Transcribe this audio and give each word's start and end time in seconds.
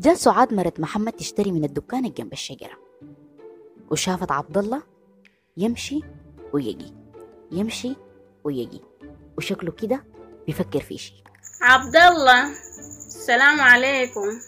جات 0.00 0.16
سعاد 0.16 0.54
مرت 0.54 0.80
محمد 0.80 1.12
تشتري 1.12 1.52
من 1.52 1.64
الدكان 1.64 2.00
اللي 2.00 2.10
جنب 2.10 2.32
الشجرة. 2.32 2.78
وشافت 3.90 4.32
عبد 4.32 4.58
الله 4.58 4.82
يمشي 5.56 6.00
ويجي 6.52 6.94
يمشي 7.52 7.96
ويجي 8.44 8.80
وشكله 9.38 9.72
كده 9.72 10.04
بيفكر 10.46 10.80
في 10.80 10.98
شيء. 10.98 11.24
عبد 11.62 11.96
الله 11.96 12.50
السلام 13.06 13.60
عليكم. 13.60 14.40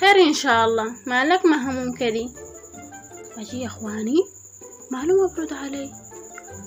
خير 0.00 0.16
إن 0.28 0.34
شاء 0.34 0.64
الله. 0.64 0.84
مالك 1.06 1.46
مهموم 1.46 1.96
كدي 1.96 2.28
أجي 3.38 3.60
يا 3.60 3.66
إخواني 3.66 4.16
معلومة 4.92 5.36
برد 5.36 5.52
علي 5.52 5.90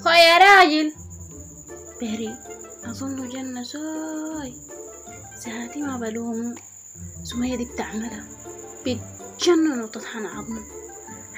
خو 0.03 0.09
يا 0.09 0.37
راجل. 0.37 1.04
بهري. 2.01 2.37
أظن 2.85 3.29
جنة 3.29 3.63
زاي. 3.63 4.53
ساعتي 5.43 5.81
ما 5.81 5.97
بلومه 5.97 6.55
سمية 7.23 7.55
دي 7.57 7.65
بتعملها. 7.65 8.23
بتجنن 8.81 9.81
وتطحن 9.81 10.25
عظمه 10.25 10.61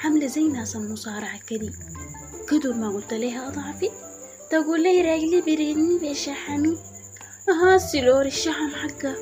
عاملة 0.04 0.26
زي 0.26 0.48
ناس 0.48 0.76
المصارعة 0.76 1.38
كدي 1.38 1.72
كدر 2.50 2.72
ما 2.72 2.88
قلت 2.88 3.14
ليها 3.14 3.48
أضعفي. 3.48 3.90
تقول 4.50 4.82
لي 4.82 5.02
راجلي 5.02 5.40
بريدني 5.40 5.98
بشحمي. 5.98 6.78
أها 7.48 7.74
السلور 7.74 8.26
الشحم 8.26 8.70
حقه. 8.70 9.14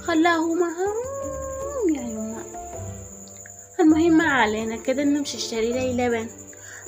خلاه 0.00 0.54
مهروم 0.54 1.94
يا 1.94 2.02
يما 2.02 2.44
المهم 3.80 4.18
ما 4.18 4.24
علينا 4.24 4.76
كده 4.76 5.04
نمشي 5.04 5.36
اشتري 5.36 5.72
لي 5.72 5.92
لبن. 5.92 6.28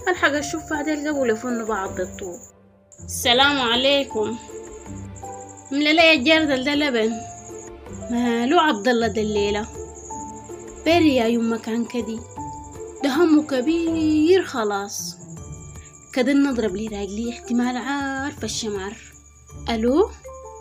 ألحق 0.08 0.28
أشوف 0.28 0.70
بعد 0.70 0.88
القبل 0.88 1.30
يفنوا 1.30 1.66
بعض 1.66 1.96
بالطوب 1.96 2.40
السلام 3.04 3.60
عليكم. 3.60 4.36
ملا 5.72 5.92
لي 5.92 6.12
الجردل 6.12 6.64
ده 6.64 6.74
لبن 6.74 7.12
مالو 8.10 8.58
عبد 8.58 8.88
الله 8.88 9.06
ده 9.06 9.22
الليلة 9.22 9.66
بري 10.86 11.16
يا 11.16 11.26
يما 11.26 11.56
كان 11.56 11.84
كدي. 11.84 12.18
ده 13.04 13.10
همه 13.10 13.42
كبير 13.42 14.44
خلاص. 14.44 15.16
كده 16.14 16.32
نضرب 16.32 16.76
لي 16.76 16.88
راجلي 16.88 17.30
احتمال 17.30 17.76
عارف 17.76 18.44
الشمار. 18.44 18.92
ألو؟ 19.70 20.10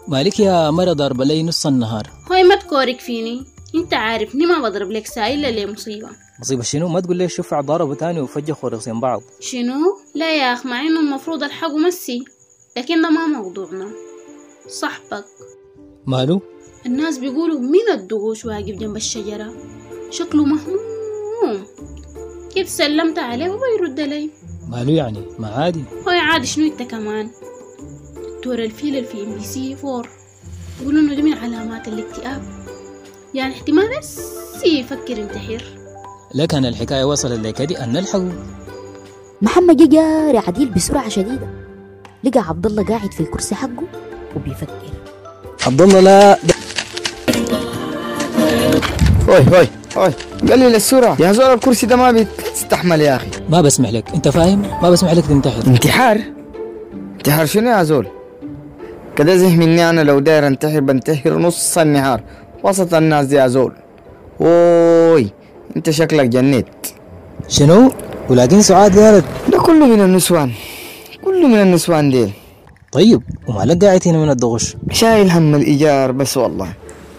مالك 0.07 0.39
يا 0.39 0.71
مرة 0.71 0.93
ضاربة 0.93 1.25
لي 1.25 1.43
نص 1.43 1.65
النهار. 1.65 2.09
هاي 2.31 2.43
ما 2.43 2.55
تكورك 2.55 2.99
فيني. 2.99 3.45
انت 3.75 3.93
عارفني 3.93 4.45
ما 4.45 4.69
بضرب 4.69 4.91
لك 4.91 5.07
ساي 5.07 5.33
إلا 5.35 5.47
ليه 5.47 5.65
مصيبة. 5.65 6.09
مصيبة 6.39 6.63
شنو؟ 6.63 6.87
ما 6.87 6.99
تقول 6.99 7.17
لي 7.17 7.29
شوف 7.29 7.53
ضربوا 7.53 7.95
تاني 7.95 8.21
وفجخوا 8.21 8.69
راسين 8.69 8.99
بعض 8.99 9.21
شنو؟ 9.39 9.99
لا 10.15 10.37
يا 10.37 10.53
أخ 10.53 10.65
مع 10.65 10.81
إنه 10.81 10.99
المفروض 10.99 11.43
ألحقه 11.43 11.77
مسي. 11.77 12.25
لكن 12.77 13.01
ده 13.01 13.09
ما 13.09 13.27
موضوعنا. 13.27 13.87
صاحبك. 14.67 15.25
ماله 16.07 16.41
الناس 16.85 17.17
بيقولوا 17.17 17.59
مين 17.59 17.89
الدغوش 17.93 18.45
واقف 18.45 18.75
جنب 18.75 18.95
الشجرة؟ 18.95 19.53
شكله 20.09 20.45
مهموم. 20.45 21.65
كيف 22.53 22.69
سلمت 22.69 23.19
عليه 23.19 23.49
وما 23.49 23.67
يرد 23.79 23.99
لي 23.99 24.29
ماله 24.69 24.93
يعني؟ 24.93 25.25
ما 25.39 25.47
عادي. 25.47 25.83
هاي 26.07 26.19
عادي 26.19 26.47
شنو 26.47 26.65
انت 26.65 26.83
كمان؟ 26.83 27.29
دكتور 28.37 28.59
الفيل 28.59 29.05
في 29.05 29.23
MBC 29.23 29.75
4 29.83 30.03
يقولوا 30.81 31.01
إنه 31.01 31.15
ده 31.15 31.21
من 31.21 31.33
علامات 31.33 31.87
الاكتئاب. 31.87 32.41
يعني 33.33 33.53
احتمال 33.53 33.99
بس 33.99 34.19
يفكر 34.65 35.19
ينتحر. 35.19 35.63
لكن 36.35 36.65
الحكاية 36.65 37.03
وصلت 37.03 37.39
لكدي 37.39 37.83
أن 37.83 37.93
نلحقه. 37.93 38.33
محمد 39.41 39.89
جاري 39.89 40.37
عديل 40.37 40.69
بسرعة 40.69 41.09
شديدة. 41.09 41.64
لقى 42.25 42.39
عبد 42.39 42.65
الله 42.65 42.83
قاعد 42.83 43.11
في 43.13 43.19
الكرسي 43.19 43.55
حقه 43.55 43.83
وبيفكر. 44.35 44.73
عبد 45.67 45.81
الله 45.81 45.99
لا. 45.99 46.37
هوي 49.29 49.57
هوي 49.57 49.67
هوي. 49.97 50.11
قلل 50.51 50.75
السرعة 50.75 51.17
يا 51.19 51.31
زول 51.31 51.53
الكرسي 51.53 51.85
ده 51.85 51.95
ما 51.95 52.11
بيستحمل 52.11 53.01
يا 53.01 53.15
أخي. 53.15 53.27
ما 53.49 53.61
بسمح 53.61 53.89
لك. 53.89 54.09
أنت 54.13 54.27
فاهم؟ 54.27 54.61
ما 54.81 54.89
بسمح 54.89 55.11
لك 55.13 55.25
تنتحر. 55.25 55.67
انتحار؟ 55.67 56.21
انتحار 57.17 57.45
شنو 57.45 57.69
يا 57.69 57.83
زول؟ 57.83 58.07
كده 59.15 59.35
زه 59.35 59.55
مني 59.55 59.89
أنا 59.89 60.01
لو 60.01 60.19
داير 60.19 60.47
انتحر 60.47 60.79
بنتحر 60.79 61.37
نص 61.37 61.77
النهار. 61.77 62.21
وسط 62.63 62.93
الناس 62.93 63.25
دي 63.25 63.35
يا 63.35 63.47
زول. 63.47 63.73
اوي 64.41 65.27
أنت 65.75 65.89
شكلك 65.89 66.29
جنيت. 66.29 66.87
شنو؟ 67.47 67.91
ولكن 68.29 68.61
سعاد 68.61 68.99
قالت 68.99 69.25
ده 69.51 69.59
كله 69.59 69.85
من 69.85 70.01
النسوان. 70.01 70.51
كله 71.45 71.53
من 71.53 71.61
النسوان 71.61 72.09
ديل. 72.09 72.31
طيب 72.91 73.21
ومالك 73.47 73.85
قاعد 73.85 74.07
هنا 74.07 74.17
من 74.17 74.29
الدغش. 74.29 74.77
شايل 74.91 75.29
هم 75.29 75.55
الإيجار 75.55 76.11
بس 76.11 76.37
والله 76.37 76.69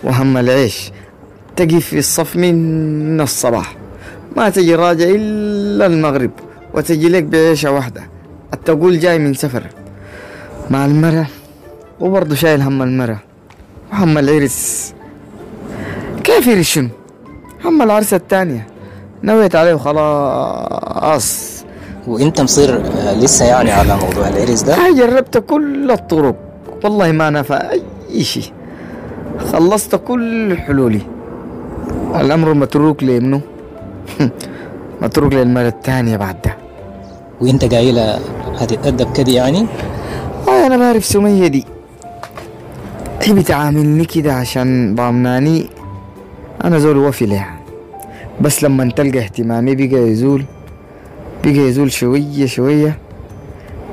وهم 0.05 0.37
العيش. 0.37 0.91
تجي 1.57 1.81
في 1.81 1.99
الصف 1.99 2.37
من 2.37 3.21
الصباح. 3.21 3.77
ما 4.37 4.51
تجي 4.51 4.75
راجع 4.75 5.07
إلا 5.09 5.87
المغرب 5.87 6.31
وتجي 6.75 7.09
لك 7.09 7.23
بعيشة 7.23 7.71
واحدة. 7.71 8.03
التقول 8.55 8.99
جاي 8.99 9.19
من 9.19 9.35
سفر. 9.35 9.67
مع 10.71 10.87
المرة 10.87 11.27
وبرضه 12.01 12.35
شايل 12.35 12.61
هم 12.61 12.83
المرة 12.83 13.23
وهم 13.93 14.19
العرس. 14.19 14.95
كيف 16.25 16.47
يرس 16.47 16.67
شنو 16.67 16.89
هم 17.65 17.83
العرسة 17.83 18.17
التانية 18.17 18.67
نويت 19.23 19.57
عليه 19.57 19.75
وخلاص. 19.75 21.56
وانت 22.07 22.41
مصير 22.41 22.77
آه، 22.87 23.15
لسه 23.15 23.45
يعني 23.45 23.71
على 23.73 23.97
موضوع 23.97 24.29
العرس 24.29 24.63
ده؟ 24.63 24.75
أنا 24.75 24.97
جربت 24.97 25.39
كل 25.39 25.91
الطرق. 25.91 26.37
والله 26.85 27.13
ما 27.13 27.31
نفع 27.31 27.61
أي 28.11 28.25
شيء. 28.25 28.53
خلصت 29.53 29.95
كل 29.97 30.57
حلولي. 30.59 31.01
الأمر 32.21 32.55
متروك 32.55 33.03
لمنه 33.03 33.41
متروك 35.03 35.33
للمرة 35.33 35.69
الثانية 35.69 36.17
بعد 36.17 36.37
ده 36.45 36.57
وانت 37.41 37.75
قايلة 37.75 38.19
هتتأدب 38.59 39.13
كده 39.13 39.33
يعني؟ 39.33 39.67
آه 40.49 40.67
أنا 40.67 40.77
بعرف 40.77 41.05
سمية 41.05 41.47
دي. 41.47 41.65
هي 43.23 43.33
بتعاملني 43.33 44.05
كده 44.05 44.33
عشان 44.33 44.95
ضامناني 44.95 45.67
أنا 46.65 46.79
زول 46.79 46.97
وفي 46.97 47.27
لها. 47.27 47.57
بس 48.41 48.65
لما 48.65 48.91
تلقى 48.91 49.19
اهتمامي 49.19 49.75
بقى 49.75 50.01
يزول 50.01 50.45
بقى 51.47 51.55
يزول 51.69 51.93
شوية 51.93 52.47
شوية. 52.47 52.99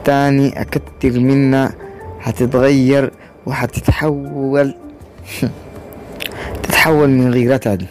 تاني 0.06 0.62
أكتر 0.62 1.20
منها 1.20 1.74
هتتغير 2.22 3.12
وهتتحول 3.46 4.76
تتحول 6.64 7.10
من 7.10 7.34
غيرتها 7.34 7.76
دي. 7.76 7.86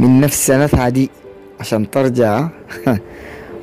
من 0.00 0.20
نفس 0.20 0.46
سنتها 0.46 0.88
دي 0.88 1.10
عشان 1.60 1.90
ترجع. 1.90 2.40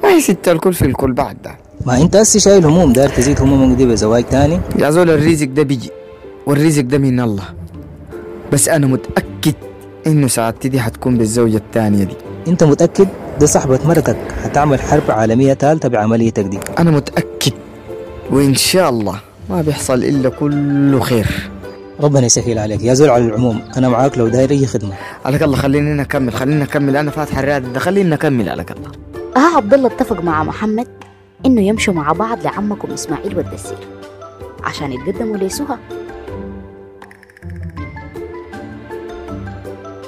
ما 0.04 0.10
هي 0.10 0.22
ست 0.22 0.48
الكل 0.48 0.74
في 0.74 0.86
الكل 0.86 1.14
بعد 1.14 1.38
ده. 1.44 1.52
ما 1.86 1.98
انت 2.02 2.16
هسه 2.16 2.40
شايل 2.40 2.66
هموم 2.66 2.94
داير 2.94 3.10
تزيد 3.10 3.42
همومك 3.42 3.78
دي 3.78 3.86
بزواج 3.86 4.24
تاني؟ 4.24 4.60
يا 4.80 4.90
زول 4.90 5.10
الرزق 5.10 5.48
ده 5.48 5.64
بيجي 5.64 5.90
والرزق 6.46 6.82
ده 6.84 6.98
من 6.98 7.20
الله. 7.20 7.44
بس 8.54 8.70
أنا 8.70 8.88
متأكد 8.88 9.54
إنه 10.08 10.28
سعادتي 10.28 10.70
دي 10.70 10.80
حتكون 10.80 11.18
بالزوجة 11.18 11.58
التانية 11.58 12.04
دي. 12.04 12.16
انت 12.48 12.64
متأكد؟ 12.64 13.08
دي 13.40 13.48
صاحبة 13.48 13.80
مرتك 13.86 14.18
هتعمل 14.44 14.82
حرب 14.82 15.12
عالمية 15.12 15.54
ثالثة 15.54 15.90
بعمليتك 15.90 16.44
دي 16.44 16.60
أنا 16.80 16.92
متأكد 16.92 17.54
وإن 18.32 18.56
شاء 18.56 18.90
الله 18.90 19.20
ما 19.50 19.62
بيحصل 19.62 19.94
إلا 19.94 20.30
كله 20.30 21.00
خير. 21.00 21.50
ربنا 22.02 22.26
يسهل 22.26 22.60
عليك. 22.60 22.82
يا 22.84 22.94
زول 22.94 23.10
على 23.10 23.26
العموم 23.26 23.62
أنا 23.78 23.90
معاك 23.90 24.18
لو 24.18 24.28
داير 24.28 24.52
أي 24.52 24.66
خدمة. 24.66 24.94
عليك 25.26 25.44
الله 25.44 25.58
خليني 25.58 25.94
نكمل 25.94 26.34
خليني 26.34 26.62
نكمل 26.62 26.98
أنا 26.98 27.12
فاتح 27.12 27.38
الرياض 27.38 27.74
ده 27.74 27.80
خليني 27.80 28.10
نكمل 28.10 28.50
عليك 28.50 28.72
الله. 28.72 28.92
ها 29.38 29.56
عبد 29.58 29.74
الله 29.74 29.88
اتفق 29.88 30.22
مع 30.24 30.44
محمد 30.44 30.88
إنه 31.46 31.62
يمشوا 31.62 31.94
مع 31.94 32.12
بعض 32.12 32.44
لعمكم 32.44 32.92
إسماعيل 32.94 33.38
والدسير 33.38 33.78
عشان 34.63 34.92
يتقدموا 34.92 35.38
لسهى 35.38 35.78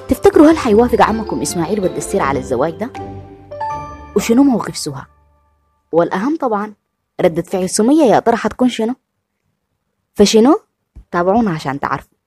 تفتكروا 0.10 0.48
هل 0.52 0.58
حيوافق 0.58 1.02
عمكم 1.02 1.42
إسماعيل 1.42 1.80
والدسير 1.80 2.22
على 2.22 2.40
الزواج 2.40 2.74
ده؟ 2.74 2.90
وشنو 4.22 4.44
موقف 4.44 4.78
سهى؟ 4.78 5.06
والأهم 5.92 6.38
طبعا 6.38 6.74
ردة 7.22 7.42
فعل 7.42 7.70
سمية 7.70 8.04
يا 8.04 8.20
ترى 8.20 8.36
حتكون 8.36 8.70
شنو؟ 8.70 8.96
فشنو؟ 10.14 10.60
تابعونا 11.12 11.52
عشان 11.52 11.80
تعرفوا 11.80 12.18